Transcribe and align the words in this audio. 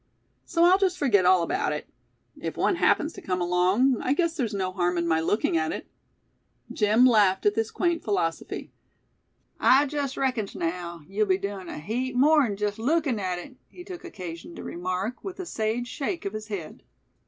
So 0.45 0.63
I'll 0.63 0.79
just 0.79 0.97
forget 0.97 1.25
all 1.27 1.43
about 1.43 1.71
it. 1.73 1.87
If 2.35 2.57
one 2.57 2.77
happens 2.77 3.13
to 3.13 3.21
come 3.21 3.39
along, 3.39 4.01
I 4.01 4.13
guess 4.13 4.35
there's 4.35 4.51
no 4.55 4.71
harm 4.71 4.97
in 4.97 5.07
my 5.07 5.19
looking 5.19 5.57
at 5.57 5.71
it." 5.71 5.85
Jim 6.73 7.05
laughed 7.05 7.45
at 7.45 7.53
this 7.53 7.69
quaint 7.69 8.03
philosophy. 8.03 8.71
"I 9.59 9.85
jest 9.85 10.17
reckons 10.17 10.55
naow, 10.55 11.01
yeou'll 11.07 11.27
be 11.27 11.37
doin' 11.37 11.69
a 11.69 11.77
heap 11.77 12.15
more'n 12.15 12.57
jest 12.57 12.79
lookin' 12.79 13.19
at 13.19 13.37
hit," 13.37 13.57
he 13.67 13.83
took 13.83 14.03
occasion 14.03 14.55
to 14.55 14.63
remark, 14.63 15.23
with 15.23 15.39
a 15.39 15.45
sage 15.45 15.87
shake 15.87 16.25
of 16.25 16.33
his 16.33 16.47
head. 16.47 16.81